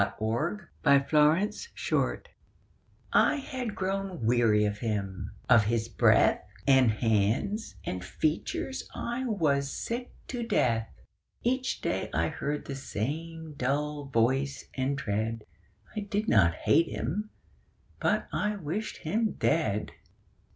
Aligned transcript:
THOU 0.01 0.07
SHALT 0.83 1.11
NOT 1.13 1.67
KILL 1.75 2.23
I 3.13 3.35
had 3.35 3.75
grown 3.75 4.25
weary 4.25 4.65
of 4.65 4.79
him; 4.79 5.31
of 5.47 5.65
his 5.65 5.87
breath 5.89 6.43
And 6.65 6.89
hands 6.89 7.75
and 7.85 8.03
features 8.03 8.89
I 8.95 9.25
was 9.25 9.69
sick 9.69 10.11
to 10.29 10.41
death. 10.41 10.89
Each 11.43 11.81
day 11.81 12.09
I 12.15 12.29
heard 12.29 12.65
the 12.65 12.73
same 12.73 13.53
dull 13.53 14.05
voice 14.05 14.65
and 14.73 14.97
tread; 14.97 15.45
I 15.95 15.99
did 15.99 16.27
not 16.27 16.55
hate 16.55 16.87
him: 16.87 17.29
but 17.99 18.27
I 18.33 18.55
wished 18.55 18.97
him 18.97 19.33
dead. 19.33 19.91